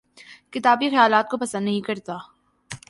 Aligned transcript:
کتابی 0.53 0.89
خیالات 0.89 1.29
کو 1.29 1.37
پسند 1.37 1.65
نہیں 1.65 1.81
کرتا 1.81 2.17